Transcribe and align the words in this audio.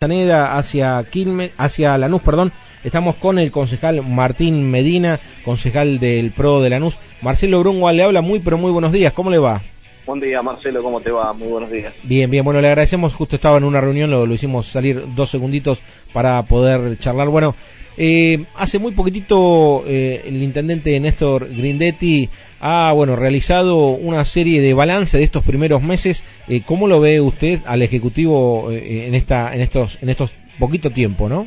Hacia 0.00 1.02
Quilmes, 1.10 1.50
hacia 1.58 1.98
Lanús, 1.98 2.22
perdón. 2.22 2.52
Estamos 2.84 3.16
con 3.16 3.36
el 3.40 3.50
concejal 3.50 4.00
Martín 4.06 4.70
Medina, 4.70 5.18
concejal 5.44 5.98
del 5.98 6.30
PRO 6.30 6.60
de 6.60 6.70
Lanús. 6.70 6.96
Marcelo 7.20 7.58
Brungual 7.58 7.96
le 7.96 8.04
habla 8.04 8.20
muy, 8.20 8.38
pero 8.38 8.58
muy 8.58 8.70
buenos 8.70 8.92
días. 8.92 9.12
¿Cómo 9.12 9.28
le 9.28 9.38
va? 9.38 9.60
Buen 10.08 10.20
día, 10.20 10.40
Marcelo, 10.40 10.82
¿cómo 10.82 11.02
te 11.02 11.10
va? 11.10 11.34
Muy 11.34 11.48
buenos 11.48 11.70
días. 11.70 11.92
Bien, 12.02 12.30
bien, 12.30 12.42
bueno, 12.42 12.62
le 12.62 12.68
agradecemos, 12.68 13.12
justo 13.12 13.36
estaba 13.36 13.58
en 13.58 13.64
una 13.64 13.82
reunión, 13.82 14.10
lo, 14.10 14.24
lo 14.24 14.32
hicimos 14.32 14.66
salir 14.66 15.04
dos 15.14 15.28
segunditos 15.28 15.82
para 16.14 16.42
poder 16.44 16.98
charlar. 16.98 17.28
Bueno, 17.28 17.54
eh, 17.98 18.42
hace 18.56 18.78
muy 18.78 18.92
poquitito 18.92 19.84
eh, 19.86 20.22
el 20.24 20.42
intendente 20.42 20.98
Néstor 20.98 21.46
Grindetti 21.54 22.26
ha, 22.58 22.90
bueno, 22.94 23.16
realizado 23.16 23.88
una 23.88 24.24
serie 24.24 24.62
de 24.62 24.72
balance 24.72 25.18
de 25.18 25.24
estos 25.24 25.44
primeros 25.44 25.82
meses. 25.82 26.24
Eh, 26.48 26.62
¿Cómo 26.64 26.88
lo 26.88 27.00
ve 27.00 27.20
usted 27.20 27.60
al 27.66 27.82
Ejecutivo 27.82 28.70
eh, 28.72 29.08
en, 29.08 29.14
esta, 29.14 29.54
en, 29.54 29.60
estos, 29.60 29.98
en 30.00 30.08
estos 30.08 30.32
poquito 30.58 30.88
tiempo, 30.88 31.28
no? 31.28 31.46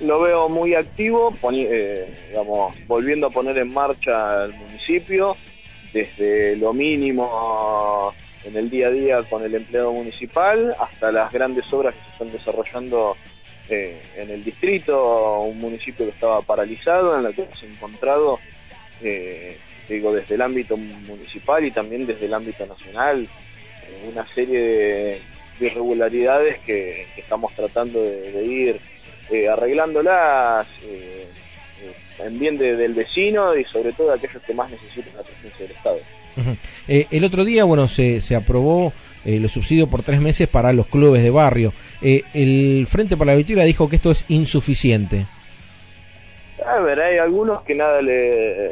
Lo 0.00 0.22
veo 0.22 0.48
muy 0.48 0.74
activo, 0.74 1.34
eh, 1.52 2.06
digamos, 2.30 2.74
volviendo 2.86 3.26
a 3.26 3.30
poner 3.30 3.58
en 3.58 3.74
marcha 3.74 4.44
el 4.46 4.54
municipio, 4.54 5.36
desde 5.94 6.56
lo 6.56 6.72
mínimo 6.72 8.12
en 8.44 8.56
el 8.56 8.68
día 8.68 8.88
a 8.88 8.90
día 8.90 9.22
con 9.22 9.42
el 9.44 9.54
empleo 9.54 9.92
municipal 9.92 10.76
hasta 10.78 11.10
las 11.12 11.32
grandes 11.32 11.72
obras 11.72 11.94
que 11.94 12.00
se 12.02 12.10
están 12.10 12.32
desarrollando 12.32 13.16
eh, 13.70 14.02
en 14.16 14.28
el 14.28 14.44
distrito, 14.44 15.40
un 15.42 15.58
municipio 15.58 16.04
que 16.04 16.12
estaba 16.12 16.42
paralizado, 16.42 17.18
en 17.18 17.24
el 17.24 17.34
que 17.34 17.42
hemos 17.42 17.62
encontrado, 17.62 18.38
eh, 19.02 19.56
digo, 19.88 20.12
desde 20.12 20.34
el 20.34 20.42
ámbito 20.42 20.76
municipal 20.76 21.64
y 21.64 21.70
también 21.70 22.06
desde 22.06 22.26
el 22.26 22.34
ámbito 22.34 22.66
nacional, 22.66 23.22
eh, 23.22 24.08
una 24.12 24.26
serie 24.34 24.60
de, 24.60 25.22
irregularidades 25.60 26.58
que, 26.66 27.06
estamos 27.16 27.54
tratando 27.54 28.02
de, 28.02 28.44
ir 28.44 28.80
eh, 29.30 29.48
arreglándolas 29.48 30.66
en 32.18 32.38
bien 32.38 32.58
del 32.58 32.94
vecino 32.94 33.56
y 33.56 33.64
sobre 33.64 33.92
todo 33.92 34.08
de 34.08 34.14
aquellos 34.14 34.42
que 34.42 34.54
más 34.54 34.70
necesitan 34.70 35.16
la 35.16 35.22
presencia 35.22 35.66
del 35.66 35.76
Estado. 35.76 35.98
Eh, 36.88 37.06
el 37.10 37.24
otro 37.24 37.44
día, 37.44 37.64
bueno, 37.64 37.88
se, 37.88 38.20
se 38.20 38.36
aprobó 38.36 38.92
eh, 39.24 39.38
los 39.38 39.52
subsidios 39.52 39.88
por 39.88 40.02
tres 40.02 40.20
meses 40.20 40.48
para 40.48 40.72
los 40.72 40.86
clubes 40.86 41.22
de 41.22 41.30
barrio. 41.30 41.72
Eh, 42.02 42.22
el 42.34 42.86
Frente 42.88 43.16
para 43.16 43.32
la 43.32 43.36
Victoria 43.36 43.64
dijo 43.64 43.88
que 43.88 43.96
esto 43.96 44.10
es 44.10 44.24
insuficiente. 44.28 45.26
A 46.64 46.80
ver, 46.80 47.00
hay 47.00 47.18
algunos 47.18 47.62
que 47.62 47.74
nada 47.74 48.00
le, 48.00 48.70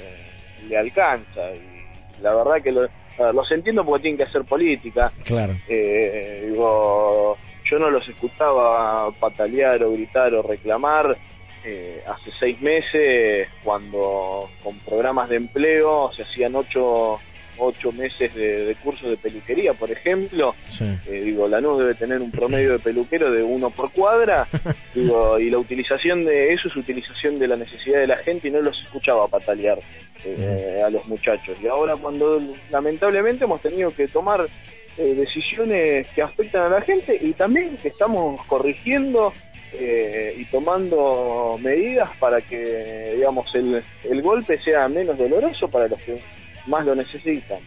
le 0.68 0.76
alcanza. 0.76 1.54
Y 1.54 2.22
la 2.22 2.34
verdad 2.34 2.62
que 2.62 2.72
lo, 2.72 2.88
los 3.32 3.52
entiendo 3.52 3.84
porque 3.84 4.02
tienen 4.02 4.18
que 4.18 4.24
hacer 4.24 4.44
política. 4.44 5.12
Claro. 5.24 5.54
digo, 5.68 7.36
yo 7.64 7.78
no 7.78 7.90
los 7.90 8.08
escuchaba 8.08 9.10
patalear 9.12 9.82
o 9.84 9.92
gritar 9.92 10.34
o 10.34 10.42
reclamar 10.42 11.16
eh, 11.64 12.02
hace 12.06 12.30
seis 12.40 12.60
meses, 12.60 13.48
cuando 13.62 14.50
con 14.64 14.76
programas 14.80 15.28
de 15.28 15.36
empleo 15.36 16.10
se 16.12 16.22
hacían 16.22 16.56
ocho, 16.56 17.20
ocho 17.56 17.92
meses 17.92 18.34
de, 18.34 18.76
cursos 18.82 19.10
de 19.10 19.16
peluquería, 19.16 19.72
por 19.72 19.88
ejemplo. 19.90 20.56
Eh, 20.80 21.22
digo, 21.24 21.46
la 21.46 21.60
NUS 21.60 21.78
debe 21.78 21.94
tener 21.94 22.20
un 22.20 22.32
promedio 22.32 22.72
de 22.72 22.78
peluquero 22.80 23.30
de 23.30 23.44
uno 23.44 23.70
por 23.70 23.92
cuadra. 23.92 24.48
digo, 24.94 25.38
y 25.38 25.50
la 25.50 25.58
utilización 25.58 26.24
de 26.24 26.52
eso 26.52 26.66
es 26.66 26.74
utilización 26.74 27.38
de 27.38 27.46
la 27.46 27.56
necesidad 27.56 28.00
de 28.00 28.08
la 28.08 28.16
gente 28.16 28.48
y 28.48 28.50
no 28.50 28.60
los 28.60 28.80
escuchaba 28.82 29.28
patalear 29.28 29.78
eh, 30.24 30.82
a 30.84 30.90
los 30.90 31.06
muchachos. 31.06 31.56
Y 31.62 31.68
ahora 31.68 31.94
cuando 31.94 32.42
lamentablemente 32.72 33.44
hemos 33.44 33.60
tenido 33.60 33.94
que 33.94 34.08
tomar 34.08 34.48
decisiones 34.96 36.06
que 36.08 36.20
afectan 36.20 36.64
a 36.64 36.68
la 36.68 36.80
gente 36.82 37.18
y 37.18 37.32
también 37.32 37.78
que 37.78 37.88
estamos 37.88 38.44
corrigiendo 38.44 39.32
eh, 39.74 40.34
y 40.38 40.44
tomando 40.46 41.58
medidas 41.60 42.10
para 42.18 42.40
que, 42.40 43.14
digamos, 43.16 43.54
el, 43.54 43.82
el 44.04 44.22
golpe 44.22 44.60
sea 44.60 44.88
menos 44.88 45.16
doloroso 45.16 45.68
para 45.68 45.88
los 45.88 46.00
que 46.00 46.20
más 46.66 46.84
lo 46.84 46.94
necesitan. 46.94 47.58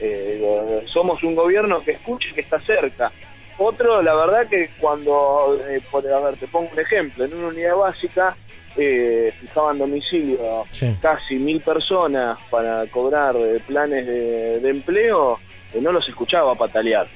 Eh, 0.00 0.84
somos 0.86 1.22
un 1.22 1.34
gobierno 1.34 1.82
que 1.82 1.92
escucha 1.92 2.28
y 2.30 2.34
que 2.34 2.40
está 2.40 2.60
cerca. 2.60 3.12
Otro, 3.58 4.02
la 4.02 4.14
verdad 4.14 4.46
que 4.48 4.70
cuando, 4.78 5.58
eh, 5.68 5.80
por, 5.90 6.06
a 6.06 6.20
ver, 6.20 6.36
te 6.36 6.46
pongo 6.48 6.70
un 6.72 6.80
ejemplo, 6.80 7.24
en 7.24 7.34
una 7.34 7.48
unidad 7.48 7.76
básica 7.76 8.36
eh, 8.76 9.32
fijaban 9.40 9.78
domicilio 9.78 10.64
casi 11.00 11.36
mil 11.36 11.60
personas 11.60 12.38
para 12.50 12.86
cobrar 12.86 13.36
planes 13.66 14.06
de, 14.06 14.68
empleo, 14.68 15.38
no 15.80 15.92
los 15.92 16.08
escuchaba 16.08 16.54
patalear. 16.54 17.06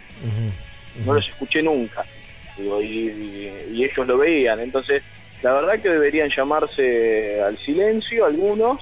No 1.04 1.14
los 1.14 1.28
escuché 1.28 1.62
nunca 1.62 2.04
y, 2.58 3.82
ellos 3.82 4.06
lo 4.06 4.18
veían. 4.18 4.60
Entonces, 4.60 5.02
la 5.42 5.52
verdad 5.52 5.80
que 5.80 5.88
deberían 5.88 6.30
llamarse 6.30 7.40
al 7.42 7.58
silencio 7.58 8.24
algunos 8.24 8.80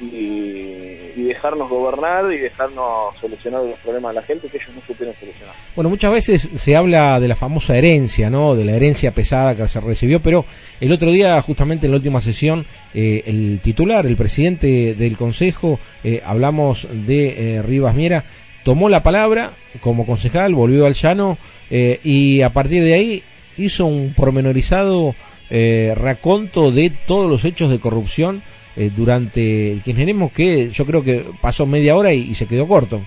y, 0.00 1.22
dejarnos 1.22 1.68
gobernar 1.68 2.32
y 2.32 2.38
dejarnos 2.38 3.16
solucionar 3.20 3.62
los 3.62 3.78
problemas 3.78 4.14
de 4.14 4.20
la 4.20 4.26
gente 4.26 4.48
que 4.48 4.56
ellos 4.58 4.70
no 4.74 4.82
supieron 4.86 5.14
solucionar. 5.18 5.54
Bueno, 5.74 5.88
muchas 5.88 6.12
veces 6.12 6.50
se 6.54 6.76
habla 6.76 7.20
de 7.20 7.28
la 7.28 7.36
famosa 7.36 7.76
herencia, 7.76 8.28
¿no? 8.28 8.54
De 8.54 8.64
la 8.64 8.72
herencia 8.72 9.12
pesada 9.12 9.54
que 9.54 9.66
se 9.68 9.80
recibió, 9.80 10.20
pero 10.20 10.44
el 10.80 10.92
otro 10.92 11.10
día, 11.10 11.40
justamente 11.40 11.86
en 11.86 11.92
la 11.92 11.98
última 11.98 12.20
sesión, 12.20 12.66
eh, 12.92 13.22
el 13.26 13.60
titular, 13.62 14.06
el 14.06 14.16
presidente 14.16 14.94
del 14.94 15.16
Consejo, 15.16 15.78
eh, 16.04 16.20
hablamos 16.24 16.86
de 16.90 17.56
eh, 17.56 17.62
Rivas 17.62 17.94
Miera, 17.94 18.24
tomó 18.64 18.88
la 18.88 19.02
palabra 19.02 19.52
como 19.80 20.06
concejal, 20.06 20.54
volvió 20.54 20.86
al 20.86 20.94
llano 20.94 21.38
eh, 21.74 22.00
y 22.04 22.42
a 22.42 22.50
partir 22.50 22.84
de 22.84 22.92
ahí 22.92 23.24
hizo 23.56 23.86
un 23.86 24.12
pormenorizado 24.12 25.14
eh, 25.48 25.94
raconto 25.96 26.70
de 26.70 26.92
todos 27.06 27.30
los 27.30 27.46
hechos 27.46 27.70
de 27.70 27.80
corrupción 27.80 28.42
eh, 28.76 28.90
durante 28.94 29.72
el 29.72 29.82
kirchnerismo 29.82 30.30
que 30.34 30.68
yo 30.68 30.84
creo 30.84 31.02
que 31.02 31.24
pasó 31.40 31.64
media 31.64 31.96
hora 31.96 32.12
y, 32.12 32.34
se 32.34 32.46
quedó 32.46 32.68
corto. 32.68 33.00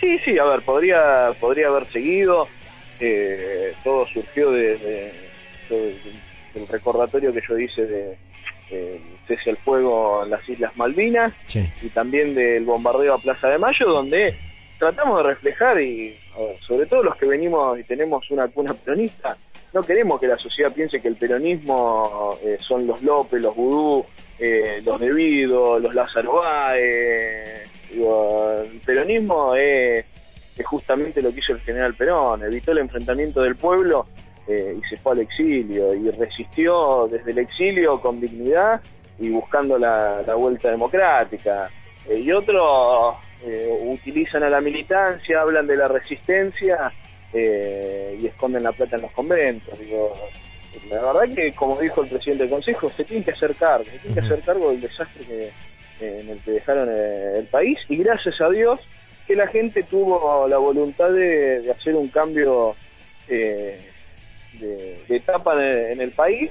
Sí, 0.00 0.18
sí, 0.24 0.36
a 0.36 0.44
ver, 0.46 0.62
podría, 0.62 1.32
podría 1.38 1.68
haber 1.68 1.86
seguido, 1.92 2.48
todo 3.84 4.04
surgió 4.08 4.50
de, 4.50 5.12
del 5.68 6.68
recordatorio 6.68 7.32
que 7.32 7.42
yo 7.48 7.56
hice 7.56 7.86
de 7.86 8.16
cese 9.28 9.50
al 9.50 9.56
fuego 9.58 10.24
en 10.24 10.30
las 10.30 10.48
Islas 10.48 10.76
Malvinas 10.76 11.32
y 11.54 11.88
también 11.90 12.34
del 12.34 12.64
bombardeo 12.64 13.14
a 13.14 13.18
Plaza 13.18 13.48
de 13.48 13.58
Mayo, 13.58 13.86
donde 13.86 14.36
tratamos 14.80 15.18
de 15.18 15.22
reflejar 15.22 15.80
y 15.80 16.16
sobre 16.66 16.86
todo 16.86 17.02
los 17.02 17.16
que 17.16 17.26
venimos 17.26 17.78
y 17.78 17.84
tenemos 17.84 18.30
una 18.30 18.48
cuna 18.48 18.74
peronista, 18.74 19.36
no 19.72 19.82
queremos 19.82 20.20
que 20.20 20.26
la 20.26 20.38
sociedad 20.38 20.72
piense 20.72 21.00
que 21.00 21.08
el 21.08 21.16
peronismo 21.16 22.36
eh, 22.42 22.56
son 22.60 22.86
los 22.86 23.02
López, 23.02 23.40
los 23.40 23.54
Vudú, 23.54 24.04
eh, 24.38 24.82
los 24.84 24.98
Devido, 24.98 25.78
los 25.78 25.94
Lázaro 25.94 26.34
Báez. 26.34 27.68
el 27.92 28.80
peronismo 28.84 29.54
es, 29.54 30.06
justamente 30.64 31.22
lo 31.22 31.32
que 31.32 31.38
hizo 31.38 31.52
el 31.52 31.60
general 31.60 31.94
Perón, 31.94 32.42
evitó 32.42 32.72
el 32.72 32.78
enfrentamiento 32.78 33.42
del 33.42 33.56
pueblo 33.56 34.06
eh, 34.46 34.76
y 34.78 34.88
se 34.88 34.96
fue 34.96 35.12
al 35.12 35.20
exilio 35.20 35.94
y 35.94 36.10
resistió 36.10 37.08
desde 37.10 37.30
el 37.30 37.38
exilio 37.38 38.00
con 38.00 38.20
dignidad 38.20 38.80
y 39.18 39.30
buscando 39.30 39.78
la, 39.78 40.22
la 40.22 40.34
vuelta 40.34 40.70
democrática. 40.70 41.70
y 42.10 42.30
otros 42.32 43.16
utilizan 43.46 44.42
a 44.42 44.50
la 44.50 44.60
militancia, 44.60 45.40
hablan 45.40 45.66
de 45.66 45.76
la 45.76 45.88
resistencia 45.88 46.92
eh, 47.32 48.18
y 48.20 48.26
esconden 48.26 48.62
la 48.62 48.72
plata 48.72 48.96
en 48.96 49.02
los 49.02 49.12
conventos. 49.12 49.78
Digo, 49.78 50.14
la 50.88 51.00
verdad 51.00 51.34
que, 51.34 51.54
como 51.54 51.80
dijo 51.80 52.02
el 52.02 52.08
presidente 52.08 52.44
del 52.44 52.52
Consejo, 52.52 52.90
se 52.90 53.04
tiene 53.04 53.24
que 53.24 53.32
hacer 53.32 53.54
cargo, 53.54 53.84
se 53.84 53.98
tiene 53.98 54.14
que 54.14 54.26
hacer 54.26 54.40
cargo 54.40 54.70
del 54.70 54.80
desastre 54.80 55.24
que, 55.24 55.50
en 56.00 56.28
el 56.28 56.38
que 56.40 56.52
dejaron 56.52 56.88
eh, 56.90 57.38
el 57.38 57.46
país 57.46 57.78
y 57.88 57.96
gracias 57.98 58.40
a 58.40 58.48
Dios 58.48 58.80
que 59.26 59.36
la 59.36 59.46
gente 59.46 59.82
tuvo 59.84 60.48
la 60.48 60.58
voluntad 60.58 61.10
de, 61.10 61.70
hacer 61.70 61.94
un 61.94 62.08
cambio 62.08 62.74
de, 63.28 63.78
etapa 65.08 65.54
en 65.64 66.00
el 66.00 66.10
país 66.10 66.50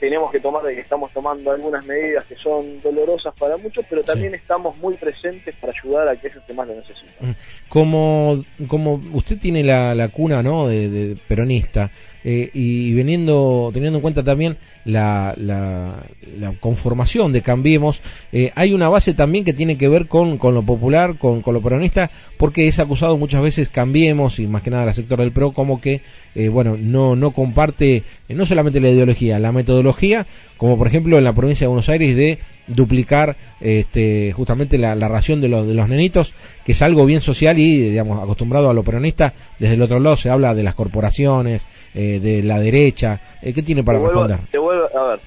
tenemos 0.00 0.30
que 0.30 0.40
tomar 0.40 0.62
de 0.62 0.74
que 0.74 0.80
estamos 0.80 1.12
tomando 1.12 1.50
algunas 1.50 1.84
medidas 1.84 2.24
que 2.26 2.36
son 2.36 2.80
dolorosas 2.82 3.34
para 3.38 3.56
muchos, 3.56 3.84
pero 3.88 4.02
también 4.02 4.34
estamos 4.34 4.76
muy 4.78 4.94
presentes 4.94 5.54
para 5.60 5.72
ayudar 5.72 6.08
a 6.08 6.12
aquellos 6.12 6.42
que 6.44 6.52
más 6.52 6.68
lo 6.68 6.74
necesitan. 6.74 7.30
Mm. 7.30 7.34
Como, 7.68 8.44
como 8.68 9.00
usted 9.12 9.38
tiene 9.38 9.62
la, 9.64 9.94
la 9.94 10.08
cuna 10.08 10.42
¿no? 10.42 10.68
de, 10.68 11.16
peronista, 11.26 11.90
eh, 12.24 12.50
y 12.52 12.94
veniendo, 12.94 13.70
teniendo 13.72 13.98
en 13.98 14.02
cuenta 14.02 14.22
también 14.22 14.56
la, 14.88 15.34
la, 15.36 16.52
conformación 16.60 17.30
de 17.32 17.42
Cambiemos, 17.42 18.00
eh, 18.32 18.52
hay 18.54 18.72
una 18.72 18.88
base 18.88 19.12
también 19.12 19.44
que 19.44 19.52
tiene 19.52 19.76
que 19.76 19.88
ver 19.88 20.08
con, 20.08 20.38
con 20.38 20.54
lo 20.54 20.62
popular, 20.62 21.18
con, 21.18 21.42
con, 21.42 21.52
lo 21.52 21.60
peronista, 21.60 22.10
porque 22.38 22.68
es 22.68 22.78
acusado 22.78 23.18
muchas 23.18 23.42
veces 23.42 23.68
Cambiemos, 23.68 24.38
y 24.38 24.46
más 24.46 24.62
que 24.62 24.70
nada 24.70 24.86
la 24.86 24.94
sector 24.94 25.20
del 25.20 25.32
PRO, 25.32 25.52
como 25.52 25.80
que, 25.80 26.00
eh, 26.34 26.48
bueno, 26.48 26.76
no, 26.78 27.16
no 27.16 27.32
comparte 27.32 28.02
no 28.30 28.46
solamente 28.46 28.80
la 28.80 28.88
ideología, 28.88 29.38
la 29.38 29.52
metodología, 29.52 30.26
como 30.56 30.78
por 30.78 30.86
ejemplo 30.86 31.18
en 31.18 31.24
la 31.24 31.34
provincia 31.34 31.64
de 31.66 31.68
Buenos 31.68 31.88
Aires 31.90 32.16
de 32.16 32.38
duplicar 32.68 33.36
este, 33.60 34.32
justamente 34.32 34.78
la, 34.78 34.94
ración 35.08 35.40
de 35.40 35.48
los, 35.48 35.66
de 35.66 35.74
los 35.74 35.88
nenitos, 35.88 36.34
que 36.64 36.72
es 36.72 36.82
algo 36.82 37.06
bien 37.06 37.20
social 37.20 37.58
y, 37.58 37.90
digamos, 37.90 38.22
acostumbrado 38.22 38.70
a 38.70 38.74
lo 38.74 38.82
peronista. 38.82 39.32
Desde 39.58 39.74
el 39.74 39.82
otro 39.82 39.98
lado 39.98 40.16
se 40.16 40.30
habla 40.30 40.54
de 40.54 40.62
las 40.62 40.74
corporaciones, 40.74 41.66
eh, 41.94 42.20
de 42.20 42.42
la 42.42 42.58
derecha. 42.60 43.20
Eh, 43.42 43.52
¿Qué 43.52 43.62
tiene 43.62 43.82
para 43.82 43.98
responder? 43.98 44.38
Te 44.50 44.58
vuelvo, 44.58 44.88
a 44.96 45.08
ver, 45.08 45.20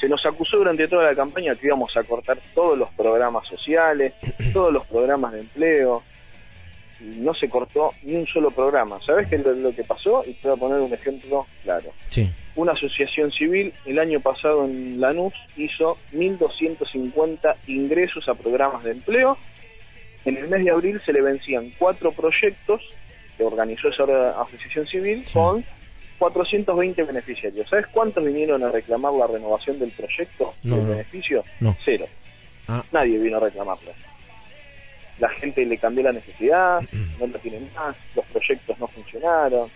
se 0.00 0.08
nos 0.08 0.24
acusó 0.26 0.58
durante 0.58 0.88
toda 0.88 1.04
la 1.04 1.14
campaña 1.14 1.54
que 1.54 1.66
íbamos 1.66 1.96
a 1.96 2.02
cortar 2.02 2.38
todos 2.54 2.76
los 2.76 2.90
programas 2.90 3.46
sociales, 3.46 4.12
todos 4.52 4.72
los 4.72 4.84
programas 4.86 5.32
de 5.32 5.40
empleo. 5.40 6.02
No 7.00 7.34
se 7.34 7.50
cortó 7.50 7.92
ni 8.02 8.14
un 8.14 8.26
solo 8.26 8.50
programa. 8.50 8.98
¿Sabes 9.04 9.28
qué 9.28 9.36
es 9.36 9.44
lo, 9.44 9.74
que 9.74 9.84
pasó? 9.84 10.24
Y 10.26 10.32
te 10.34 10.48
voy 10.48 10.56
a 10.56 10.60
poner 10.60 10.80
un 10.80 10.92
ejemplo 10.94 11.46
claro. 11.62 11.90
Sí 12.08 12.30
una 12.56 12.72
asociación 12.72 13.32
civil 13.32 13.72
el 13.84 13.98
año 13.98 14.20
pasado 14.20 14.64
en 14.64 15.00
Lanús 15.00 15.34
hizo 15.56 15.98
1.250 16.12 17.56
ingresos 17.66 18.28
a 18.28 18.34
programas 18.34 18.84
de 18.84 18.92
empleo. 18.92 19.36
En 20.24 20.36
el 20.36 20.48
mes 20.48 20.64
de 20.64 20.70
abril 20.70 21.00
se 21.04 21.12
le 21.12 21.20
vencían 21.20 21.72
cuatro 21.78 22.12
proyectos 22.12 22.80
que 23.36 23.44
organizó 23.44 23.88
esa 23.88 24.40
asociación 24.40 24.86
civil 24.86 25.24
con 25.32 25.64
420 26.18 27.02
beneficiarios. 27.02 27.68
¿Sabes 27.68 27.86
cuántos 27.88 28.24
vinieron 28.24 28.62
a 28.62 28.70
reclamar 28.70 29.12
la 29.12 29.26
renovación 29.26 29.78
del 29.78 29.90
proyecto 29.90 30.54
de 30.62 30.80
beneficio? 30.80 31.44
Cero. 31.84 32.06
Ah. 32.68 32.84
Nadie 32.92 33.18
vino 33.18 33.36
a 33.38 33.40
reclamarlo. 33.40 33.92
La 35.18 35.28
gente 35.28 35.64
le 35.66 35.78
cambió 35.78 36.04
la 36.04 36.12
necesidad, 36.12 36.80
no 37.20 37.26
la 37.26 37.38
tienen 37.38 37.68
más, 37.74 37.96
los 38.14 38.24
proyectos 38.26 38.78
no 38.78 38.86
funcionaron. 38.86 39.70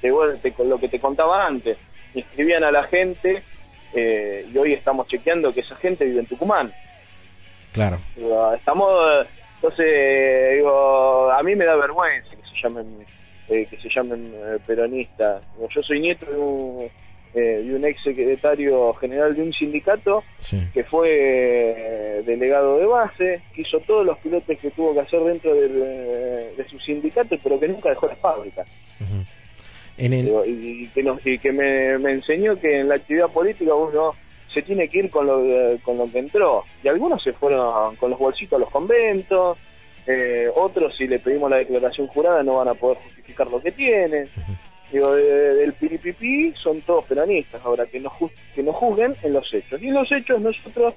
De 0.00 0.52
con 0.52 0.68
lo 0.68 0.78
que 0.78 0.90
te 0.90 1.00
contaba 1.00 1.46
antes, 1.46 1.78
inscribían 2.14 2.64
a 2.64 2.70
la 2.70 2.84
gente 2.84 3.42
eh, 3.94 4.46
y 4.52 4.58
hoy 4.58 4.72
estamos 4.72 5.06
chequeando 5.08 5.54
que 5.54 5.60
esa 5.60 5.76
gente 5.76 6.04
vive 6.04 6.20
en 6.20 6.26
Tucumán. 6.26 6.72
Claro. 7.72 7.98
estamos, 8.56 9.26
entonces, 9.56 10.56
digo, 10.56 11.30
a 11.30 11.42
mí 11.42 11.56
me 11.56 11.64
da 11.64 11.74
vergüenza 11.76 12.30
que 12.30 12.48
se 12.48 12.62
llamen, 12.62 13.04
eh, 13.48 13.66
que 13.68 13.76
se 13.78 13.88
llamen 13.88 14.32
eh, 14.34 14.58
peronistas. 14.64 15.42
Yo 15.70 15.82
soy 15.82 16.00
nieto 16.00 16.26
de 16.26 16.38
un, 16.38 16.90
de 17.34 17.74
un 17.74 17.84
ex 17.84 18.00
secretario 18.02 18.94
general 18.94 19.34
de 19.34 19.42
un 19.42 19.52
sindicato 19.52 20.22
que 20.72 20.84
fue 20.84 22.22
delegado 22.24 22.78
de 22.78 22.86
base, 22.86 23.42
que 23.52 23.62
hizo 23.62 23.80
todos 23.80 24.06
los 24.06 24.18
pilotes 24.18 24.56
que 24.60 24.70
tuvo 24.70 24.94
que 24.94 25.00
hacer 25.00 25.20
dentro 25.20 25.52
de, 25.52 26.64
su 26.70 26.78
sindicato, 26.78 27.36
pero 27.42 27.58
que 27.58 27.66
nunca 27.66 27.88
dejó 27.90 28.06
la 29.96 30.08
fábrica 30.08 30.46
y, 30.46 30.88
que, 31.22 31.38
que 31.38 31.52
me, 31.52 32.12
enseñó 32.12 32.58
que 32.58 32.80
en 32.80 32.88
la 32.88 32.96
actividad 32.96 33.28
política 33.28 33.74
uno 33.74 34.14
se 34.52 34.62
tiene 34.62 34.88
que 34.88 34.98
ir 34.98 35.10
con 35.10 35.26
lo, 35.26 35.42
con 35.82 35.98
lo 35.98 36.10
que 36.10 36.18
entró. 36.18 36.64
Y 36.82 36.88
algunos 36.88 37.22
se 37.22 37.32
fueron 37.32 37.96
con 37.96 38.10
los 38.10 38.18
bolsitos 38.18 38.56
a 38.56 38.60
los 38.60 38.70
conventos, 38.70 39.58
eh, 40.06 40.48
otros 40.54 40.94
si 40.96 41.06
le 41.06 41.18
pedimos 41.18 41.50
la 41.50 41.56
declaración 41.56 42.06
jurada 42.08 42.42
no 42.42 42.56
van 42.56 42.68
a 42.68 42.74
poder 42.74 42.98
justificar 42.98 43.46
lo 43.46 43.60
que 43.60 43.72
tienen. 43.72 44.28
Digo, 44.92 45.14
del 45.14 45.72
piripipí 45.72 46.52
son 46.62 46.82
todos 46.82 47.04
peronistas, 47.06 47.60
ahora 47.64 47.86
que 47.86 47.98
nos, 47.98 48.12
que 48.54 48.62
nos 48.62 48.76
juzguen 48.76 49.16
en 49.22 49.32
los 49.32 49.52
hechos. 49.52 49.82
Y 49.82 49.88
en 49.88 49.94
los 49.94 50.10
hechos 50.12 50.40
nosotros 50.40 50.94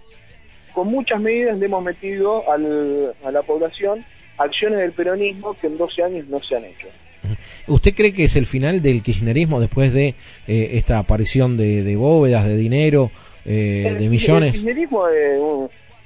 con 0.74 0.90
muchas 0.90 1.20
medidas 1.20 1.58
le 1.58 1.66
hemos 1.66 1.84
metido 1.84 2.52
al, 2.52 3.16
a 3.24 3.32
la 3.32 3.42
población 3.42 4.06
acciones 4.38 4.80
del 4.80 4.92
peronismo 4.92 5.56
que 5.56 5.68
en 5.68 5.78
12 5.78 6.04
años 6.04 6.28
no 6.28 6.42
se 6.44 6.56
han 6.56 6.66
hecho. 6.66 6.88
¿Usted 7.68 7.94
cree 7.94 8.14
que 8.14 8.26
es 8.26 8.36
el 8.36 8.46
final 8.46 8.82
del 8.82 9.04
kirchnerismo 9.04 9.60
después 9.60 9.94
de 9.94 10.16
eh, 10.48 10.70
esta 10.74 11.00
aparición 11.00 11.58
de, 11.58 11.96
bóvedas, 11.96 12.46
de 12.46 12.56
dinero, 12.56 13.12
eh, 13.46 13.96
de 13.98 14.10
millones? 14.10 14.56
El 14.56 14.62
kirchnerismo 14.62 15.08
es 15.08 15.40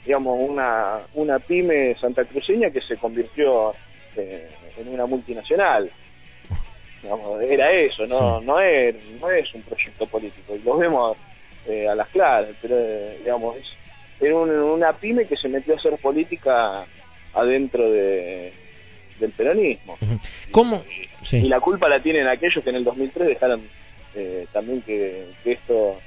digamos, 0.05 0.37
una, 0.39 0.99
una 1.13 1.39
pyme 1.39 1.95
santacruceña 1.99 2.71
que 2.71 2.81
se 2.81 2.97
convirtió 2.97 3.73
eh, 4.15 4.49
en 4.77 4.87
una 4.87 5.05
multinacional. 5.05 5.91
era 7.47 7.71
eso, 7.71 8.07
no, 8.07 8.41
no, 8.41 8.59
es, 8.59 8.95
no 9.19 9.29
es 9.29 9.53
un 9.53 9.61
proyecto 9.61 10.07
político. 10.07 10.55
Y 10.55 10.59
lo 10.59 10.77
vemos 10.77 11.17
a 11.89 11.95
las 11.95 12.07
claras, 12.07 12.49
pero 12.61 12.75
digamos, 13.19 13.57
es, 13.57 13.67
era 14.19 14.37
una 14.37 14.93
pyme 14.93 15.25
que 15.25 15.35
se 15.35 15.49
metió 15.49 15.73
a 15.73 15.77
hacer 15.77 15.97
política 15.97 16.85
adentro 17.33 17.89
de, 17.89 18.53
del 19.21 19.31
peronismo. 19.31 19.97
¿Cómo? 20.51 20.83
Y 21.31 21.47
la 21.47 21.59
culpa 21.61 21.87
la 21.87 22.01
tienen 22.01 22.27
aquellos 22.27 22.63
que 22.63 22.69
en 22.69 22.75
el 22.75 22.83
2003 22.83 23.27
dejaron 23.29 23.61
eh, 24.15 24.45
también 24.51 24.81
que, 24.81 25.27
esto 25.45 25.97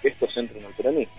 que 0.00 0.08
esto 0.08 0.30
se 0.30 0.40
entre 0.40 0.60
en 0.60 0.66
el 0.66 0.72
peronismo. 0.72 1.12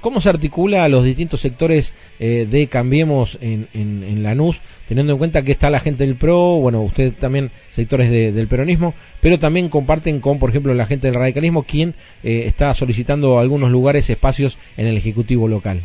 ¿Cómo 0.00 0.20
se 0.20 0.28
articula 0.28 0.84
a 0.84 0.88
los 0.88 1.04
distintos 1.04 1.40
sectores 1.40 1.94
eh, 2.18 2.46
de 2.48 2.66
Cambiemos 2.66 3.38
en, 3.40 3.68
en, 3.72 4.22
Lanús, 4.22 4.60
teniendo 4.88 5.12
en 5.12 5.18
cuenta 5.18 5.42
que 5.42 5.52
está 5.52 5.70
la 5.70 5.78
gente 5.78 6.04
del 6.04 6.16
PRO, 6.16 6.58
bueno, 6.58 6.82
usted 6.82 7.12
también 7.14 7.50
sectores 7.70 8.10
del 8.10 8.48
peronismo, 8.48 8.94
pero 9.20 9.38
también 9.38 9.68
comparten 9.68 10.20
con, 10.20 10.40
por 10.40 10.50
ejemplo, 10.50 10.74
la 10.74 10.86
gente 10.86 11.06
del 11.06 11.14
radicalismo, 11.14 11.62
quien 11.62 11.94
eh, 12.24 12.44
está 12.46 12.74
solicitando 12.74 13.38
algunos 13.38 13.70
lugares, 13.70 14.10
espacios 14.10 14.58
en 14.76 14.88
el 14.88 14.96
Ejecutivo 14.96 15.46
local? 15.46 15.82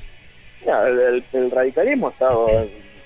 el, 1.34 1.52
radicalismo 1.52 2.10
está 2.10 2.30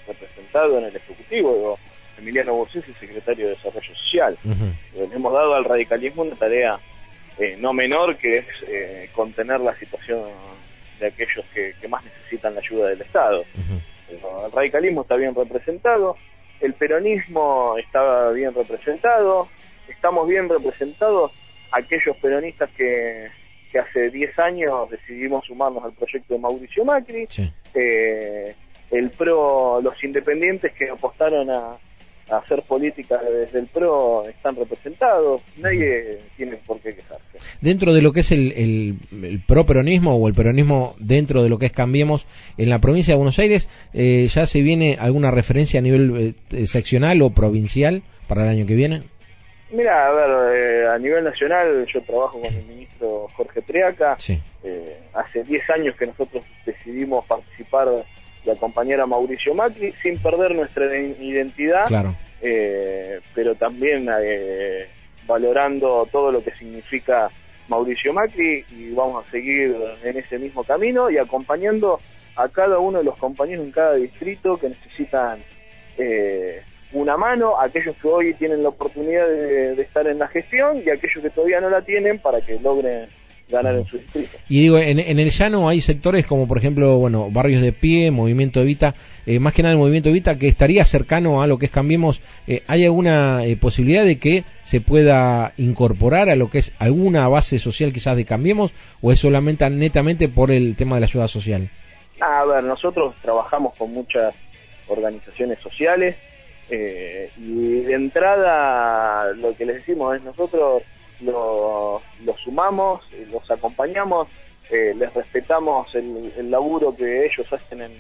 representado 0.08 0.78
en 0.78 0.86
el 0.86 0.96
Ejecutivo, 0.96 1.78
Emiliano 2.18 2.54
Borsesi, 2.54 2.94
secretario 3.00 3.48
de 3.48 3.56
Desarrollo 3.56 3.96
Social. 3.96 4.38
Le 4.44 5.16
hemos 5.16 5.34
dado 5.34 5.56
al 5.56 5.66
radicalismo 5.66 6.24
una 6.24 6.36
tarea 6.36 6.80
eh, 7.38 7.58
no 7.60 7.74
menor 7.74 8.16
que 8.18 8.38
es 8.38 8.46
eh, 8.68 9.10
contener 9.14 9.60
la 9.60 9.76
situación 9.76 10.22
de 11.00 11.08
aquellos 11.08 11.46
que, 11.54 11.88
más 11.90 12.04
necesitan 12.04 12.54
la 12.54 12.62
ayuda 12.62 12.90
del 12.90 13.02
Estado. 13.02 13.44
El 14.10 14.52
radicalismo 14.54 15.02
está 15.02 15.16
bien 15.16 15.36
representado, 15.36 16.16
el 16.62 16.74
peronismo 16.74 17.76
está 17.78 18.30
bien 18.32 18.54
representado, 18.54 19.50
estamos 19.90 20.28
bien 20.28 20.48
representados 20.48 21.32
aquellos 21.72 22.16
peronistas 22.18 22.70
que, 22.78 23.28
que 23.72 23.80
hace 23.80 24.10
10 24.10 24.40
años 24.40 24.90
decidimos 24.90 25.46
sumarnos 25.46 25.84
al 25.84 25.92
proyecto 25.94 26.36
de 26.36 26.40
Mauricio 26.40 26.86
Macri, 26.86 27.28
eh, 27.74 28.56
el 28.92 29.10
PRO, 29.10 29.82
los 29.82 30.02
independientes 30.04 30.72
que 30.74 30.90
apostaron 30.90 31.50
a, 31.50 31.78
hacer 32.30 32.64
política 32.64 33.20
desde 33.22 33.60
el 33.60 33.68
PRO 33.68 34.28
están 34.28 34.56
representados, 34.56 35.42
nadie 35.58 36.20
tiene 36.36 36.58
por 36.66 36.80
qué 36.80 36.96
quejarse. 36.96 37.38
Dentro 37.62 37.94
de 37.94 38.02
lo 38.02 38.12
que 38.14 38.22
es 38.22 38.32
el, 38.32 38.98
el, 39.12 39.42
pro-peronismo 39.46 40.16
o 40.16 40.28
el 40.28 40.34
peronismo 40.34 40.96
dentro 41.00 41.44
de 41.44 41.50
lo 41.50 41.60
que 41.60 41.68
es 41.68 41.72
Cambiemos, 41.72 42.26
en 42.58 42.70
la 42.70 42.80
provincia 42.80 43.14
de 43.14 43.18
Buenos 43.18 43.38
Aires, 43.38 43.70
eh, 43.94 44.28
¿ya 44.28 44.46
se 44.46 44.62
viene 44.62 44.98
alguna 45.00 45.30
referencia 45.30 45.80
a 45.80 45.84
nivel 45.84 46.36
eh, 46.52 46.66
seccional 46.66 47.22
o 47.22 47.30
provincial 47.30 48.02
para 48.28 48.44
el 48.44 48.50
año 48.50 48.66
que 48.66 48.76
viene? 48.76 49.04
Mira, 49.72 50.08
a 50.08 50.12
ver, 50.12 50.56
eh, 50.56 50.88
a 50.88 50.98
nivel 50.98 51.24
nacional 51.24 51.86
yo 51.92 52.02
trabajo 52.04 52.40
con 52.40 52.54
el 52.54 52.66
ministro 52.66 53.28
Jorge 53.36 53.62
Triaca. 53.62 54.14
hace 54.14 55.44
10 55.44 55.70
años 55.70 55.96
que 55.96 56.08
nosotros 56.08 56.44
decidimos 56.66 57.26
participar 57.26 57.88
de 58.46 58.52
acompañar 58.52 59.02
a 59.02 59.06
Mauricio 59.06 59.54
Macri 59.54 59.94
sin 60.02 60.20
perder 60.20 60.56
nuestra 60.56 60.86
identidad, 60.98 61.88
eh, 62.42 63.20
pero 63.34 63.56
también 63.56 64.08
eh, 64.22 64.88
valorando 65.26 66.08
todo 66.12 66.32
lo 66.32 66.44
que 66.44 66.52
significa 66.52 67.30
Mauricio 67.68 68.14
Macri 68.14 68.64
y 68.70 68.92
vamos 68.92 69.26
a 69.26 69.32
seguir 69.32 69.76
en 70.04 70.18
ese 70.18 70.38
mismo 70.38 70.64
camino 70.64 71.10
y 71.10 71.18
acompañando 71.18 72.00
a 72.36 72.48
cada 72.50 72.80
uno 72.80 73.00
de 73.00 73.06
los 73.06 73.18
compañeros 73.18 73.66
en 73.66 73.72
cada 73.72 73.96
distrito 73.96 74.58
que 74.58 74.70
necesitan 74.70 75.40
eh, 75.98 76.62
una 76.92 77.18
mano, 77.18 77.60
aquellos 77.60 77.96
que 77.98 78.08
hoy 78.08 78.34
tienen 78.36 78.62
la 78.62 78.70
oportunidad 78.70 79.28
de 79.28 79.82
estar 79.82 80.06
en 80.08 80.20
la 80.20 80.28
gestión 80.28 80.84
y 80.86 80.90
aquellos 80.90 81.24
que 81.24 81.30
todavía 81.30 81.60
no 81.60 81.70
la 81.70 81.82
tienen 81.82 82.20
para 82.20 82.42
que 82.42 82.60
logren 82.60 83.10
ganar 83.48 83.76
en 83.76 83.86
su 83.86 83.98
distrito. 83.98 84.38
Y 84.50 84.62
digo, 84.62 84.78
en, 84.78 85.00
el 85.00 85.30
llano 85.30 85.70
hay 85.70 85.82
sectores 85.82 86.26
como 86.26 86.48
por 86.48 86.58
ejemplo, 86.58 86.98
bueno, 86.98 87.30
Barrios 87.30 87.62
de 87.62 87.74
Pie, 87.74 88.12
Movimiento 88.12 88.60
Evita, 88.60 88.96
eh, 89.26 89.40
más 89.40 89.54
que 89.54 89.62
nada 89.64 89.74
el 89.74 89.80
Movimiento 89.80 90.10
Evita 90.10 90.38
que 90.38 90.48
estaría 90.48 90.84
cercano 90.86 91.42
a 91.42 91.48
lo 91.48 91.58
que 91.58 91.68
es 91.68 91.72
Cambiemos, 91.72 92.22
eh, 92.48 92.64
¿hay 92.68 92.86
alguna 92.86 93.46
eh, 93.46 93.56
posibilidad 93.58 94.04
de 94.04 94.20
que 94.20 94.44
se 94.64 94.82
pueda 94.82 95.54
incorporar 95.58 96.30
a 96.30 96.36
lo 96.36 96.50
que 96.50 96.60
es 96.60 96.74
alguna 96.80 97.28
base 97.28 97.60
social 97.60 97.94
quizás 97.94 98.16
de 98.16 98.26
Cambiemos 98.26 98.72
o 99.02 99.12
es 99.12 99.20
solamente 99.20 99.70
netamente 99.70 100.28
por 100.28 100.52
el 100.52 100.76
tema 100.76 100.96
de 100.96 101.02
la 101.02 101.08
ayuda 101.08 101.28
social? 101.28 101.70
A 102.20 102.46
ver, 102.46 102.64
nosotros 102.64 103.14
trabajamos 103.22 103.74
con 103.76 103.92
muchas 103.92 104.34
organizaciones 104.88 105.60
sociales 105.60 106.16
y 106.70 107.82
de 107.82 107.94
entrada 107.94 109.32
lo 109.34 109.56
que 109.56 109.66
les 109.66 109.76
decimos 109.78 110.16
es 110.16 110.24
nosotros 110.24 110.82
los 111.22 112.02
sumamos, 112.44 113.02
los 113.32 113.50
acompañamos, 113.50 114.28
les 114.70 115.14
respetamos 115.14 115.94
el, 115.96 116.34
el, 116.38 116.52
laburo 116.52 116.96
que 116.96 117.26
ellos 117.26 117.52
hacen 117.54 117.82
en, 117.82 117.92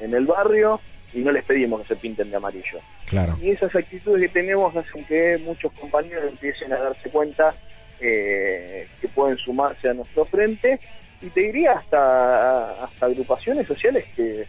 en 0.00 0.14
el 0.14 0.26
barrio 0.26 0.80
y 1.12 1.20
no 1.20 1.32
les 1.32 1.44
pedimos 1.44 1.82
que 1.82 1.88
se 1.88 1.96
pinten 1.96 2.30
de 2.30 2.36
amarillo. 2.36 2.80
Claro. 3.06 3.36
Y 3.40 3.50
esas 3.50 3.74
actitudes 3.74 4.20
que 4.22 4.28
tenemos 4.28 4.74
hacen 4.76 5.04
que 5.04 5.38
muchos 5.38 5.72
compañeros 5.72 6.24
empiecen 6.30 6.72
a 6.72 6.78
darse 6.78 7.10
cuenta 7.10 7.54
eh, 8.00 8.86
que 9.00 9.08
pueden 9.08 9.36
sumarse 9.38 9.88
a 9.88 9.94
nuestro 9.94 10.24
frente 10.26 10.80
y 11.20 11.28
te 11.28 11.40
diría 11.40 11.72
hasta, 11.72 12.84
hasta 12.84 13.06
agrupaciones 13.06 13.66
sociales 13.66 14.06
que 14.16 14.46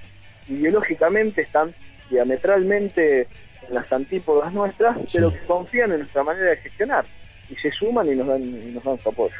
ideológicamente 0.48 1.41
están 1.41 1.74
diametralmente 2.10 3.27
en 3.67 3.74
las 3.74 3.91
antípodas 3.91 4.53
nuestras, 4.53 4.98
pero 5.12 5.31
que 5.31 5.39
confían 5.39 5.91
en 5.91 6.00
nuestra 6.00 6.24
manera 6.24 6.51
de 6.51 6.58
gestionar 6.58 7.05
y 7.51 7.55
se 7.55 7.70
suman 7.72 8.08
y 8.08 8.15
nos 8.15 8.27
dan, 8.27 8.41
y 8.41 8.72
nos 8.72 8.84
dan 8.84 8.98
su 9.03 9.10
apoyo. 9.10 9.36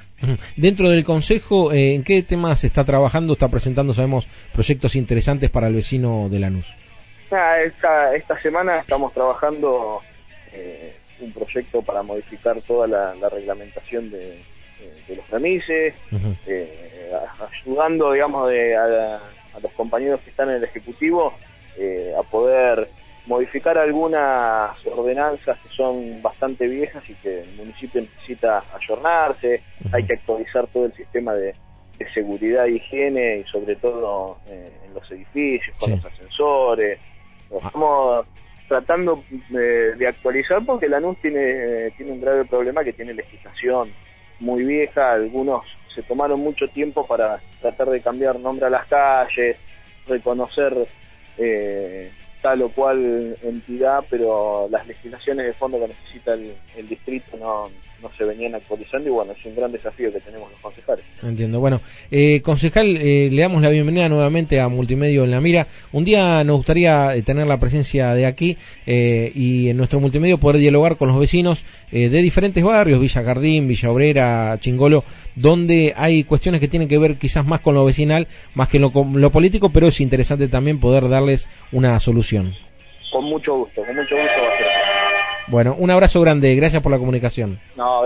Dentro 0.58 0.90
del 0.90 1.06
Consejo, 1.06 1.72
eh, 1.72 1.96
¿en 1.96 2.04
qué 2.04 2.22
temas 2.24 2.60
se 2.60 2.68
está 2.68 2.84
trabajando? 2.84 3.34
Está 3.34 3.48
presentando, 3.48 3.94
sabemos, 3.94 4.28
proyectos 4.54 4.96
interesantes 4.96 5.50
para 5.50 5.68
el 5.68 5.76
vecino 5.76 6.28
de 6.30 6.40
Lanús. 6.40 6.68
Esta, 7.32 8.14
esta 8.14 8.42
semana 8.42 8.80
estamos 8.80 9.14
trabajando 9.14 10.02
eh, 10.52 10.94
un 11.22 11.32
proyecto 11.32 11.82
para 11.82 12.04
modificar 12.04 12.62
toda 12.64 12.88
la, 12.88 13.30
reglamentación 13.30 14.12
de, 14.12 14.38
los 15.16 15.30
remises, 15.30 15.94
eh, 16.46 17.12
ayudando, 17.40 18.12
digamos, 18.12 18.50
de, 18.50 18.76
a, 18.76 19.22
los 19.62 19.72
compañeros 19.74 20.20
que 20.22 20.30
están 20.32 20.50
en 20.50 20.56
el 20.56 20.64
Ejecutivo 20.64 21.34
eh, 21.78 22.14
a 22.18 22.24
poder 22.24 22.90
modificar 23.26 23.78
algunas 23.78 24.72
ordenanzas 24.86 25.58
que 25.60 25.70
son 25.76 26.22
bastante 26.22 26.68
viejas 26.68 27.04
y 27.10 27.14
que 27.16 27.42
el 27.42 27.56
municipio 27.56 28.02
necesita 28.02 28.64
ayornarse, 28.74 29.62
hay 29.92 30.06
que 30.06 30.14
actualizar 30.14 30.68
todo 30.68 30.86
el 30.86 30.94
sistema 30.94 31.34
de, 31.34 31.56
seguridad 32.16 32.66
e 32.66 32.78
higiene 32.78 33.38
y 33.38 33.44
sobre 33.44 33.76
todo 33.76 34.40
en 34.48 34.92
los 34.92 35.12
edificios, 35.12 35.78
con 35.78 35.92
los 35.92 36.04
ascensores, 36.04 36.98
Estamos 37.52 38.26
tratando 38.68 39.24
de, 39.50 40.08
actualizar 40.08 40.66
porque 40.66 40.88
Lanús 40.88 41.18
tiene, 41.22 41.92
tiene 41.98 42.14
un 42.14 42.22
grave 42.22 42.46
problema 42.46 42.84
que 42.84 42.94
tiene 42.94 43.14
legislación 43.14 43.92
muy 44.40 44.64
vieja, 44.64 45.12
algunos 45.12 45.66
se 45.94 46.02
tomaron 46.04 46.40
mucho 46.40 46.70
tiempo 46.70 47.06
para 47.06 47.42
tratar 47.60 47.90
de 47.90 48.02
cambiar 48.02 48.40
nombre 48.40 48.66
a 48.66 48.70
las 48.70 48.88
calles, 48.88 49.58
reconocer 50.08 50.88
eh, 51.38 52.10
tal 52.42 52.62
o 52.64 52.70
cual 52.70 53.38
entidad, 53.42 54.04
pero 54.10 54.68
las 54.70 54.88
legislaciones 54.88 55.46
de 55.46 55.54
fondo 55.54 55.80
que 55.80 55.90
necesita 55.90 56.34
el 56.34 56.88
distrito 56.90 57.38
no, 57.38 57.70
no 58.02 58.10
se 58.18 58.24
venían 58.24 58.56
actualizando 58.56 59.08
y 59.08 59.12
bueno, 59.12 59.34
es 59.34 59.46
un 59.46 59.56
gran 59.56 59.72
desafío 59.72 60.12
que 60.12 60.20
tenemos 60.20 60.50
los 60.52 60.60
concejales. 60.60 61.06
Entiendo. 61.22 61.60
Bueno, 61.60 61.82
eh, 62.10 62.42
concejal, 62.42 62.98
eh, 62.98 63.30
le 63.32 63.42
damos 63.42 63.62
la 63.62 63.70
bienvenida 63.70 64.10
nuevamente 64.10 64.60
a 64.60 64.68
Multimedio 64.68 65.24
en 65.24 65.32
la 65.32 65.42
Mira. 65.42 65.68
Un 65.92 66.06
día 66.06 66.44
nos 66.44 66.58
gustaría 66.58 67.16
eh, 67.16 67.22
tener 67.22 67.48
la 67.48 67.60
presencia 67.60 68.14
de 68.14 68.26
aquí 68.26 68.58
y 68.86 69.70
en 69.70 69.78
nuestro 69.78 70.00
multimedio 70.00 70.38
poder 70.38 70.60
dialogar 70.60 70.98
con 70.98 71.08
los 71.08 71.20
vecinos 71.20 71.66
de 71.92 72.10
diferentes 72.10 72.64
barrios, 72.64 73.00
Villa 73.00 73.24
Jardín, 73.24 73.68
Villa 73.68 73.92
Obrera, 73.92 74.58
Chingolo, 74.60 75.04
donde 75.36 75.94
hay 75.96 76.24
cuestiones 76.24 76.60
que 76.60 76.68
tienen 76.68 76.90
que 76.90 76.98
ver 76.98 77.18
quizás 77.18 77.46
más 77.46 77.62
con 77.62 77.76
lo 77.76 77.86
vecinal, 77.86 78.28
más 78.54 78.68
que 78.68 78.80
lo, 78.80 78.92
lo 79.14 79.32
político, 79.32 79.70
pero 79.72 79.88
es 79.88 80.02
interesante 80.02 80.48
también 80.48 80.80
poder 80.80 81.10
darles 81.10 81.50
una 81.72 82.00
solución. 82.00 82.54
Con 83.12 83.26
mucho 83.26 83.56
gusto, 83.56 83.84
con 83.86 83.96
mucho 83.96 84.16
gusto 84.16 84.42
va 84.42 84.54
a 84.54 84.58
ser. 84.58 84.91
Bueno, 85.52 85.76
un 85.78 85.92
abrazo 85.92 86.22
grande, 86.22 86.56
gracias 86.56 86.82
por 86.82 86.94
la 86.94 86.98
comunicación. 86.98 87.60
No, 87.76 88.06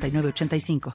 906985. 0.00 0.80